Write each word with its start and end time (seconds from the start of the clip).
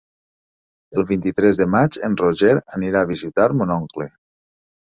El 1.01 1.05
vint-i-tres 1.11 1.59
de 1.59 1.67
maig 1.75 1.97
en 2.09 2.17
Roger 2.23 2.57
anirà 2.79 3.07
a 3.07 3.11
visitar 3.15 3.49
mon 3.61 3.75
oncle. 3.77 4.09